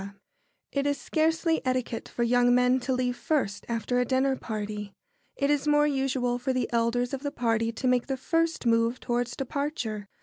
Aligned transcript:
]It 0.71 0.87
is 0.87 0.99
scarcely 0.99 1.61
etiquette 1.63 2.09
for 2.09 2.23
young 2.23 2.55
men 2.55 2.79
to 2.79 2.93
leave 2.93 3.15
first 3.15 3.67
after 3.69 3.99
a 3.99 4.03
dinner 4.03 4.35
party. 4.35 4.95
It 5.35 5.51
is 5.51 5.67
more 5.67 5.85
usual 5.85 6.39
for 6.39 6.53
the 6.53 6.67
elders 6.73 7.13
of 7.13 7.21
the 7.21 7.29
party 7.29 7.71
to 7.73 7.87
make 7.87 8.07
the 8.07 8.17
first 8.17 8.65
move 8.65 8.99
towards 8.99 9.35
departure. 9.35 10.07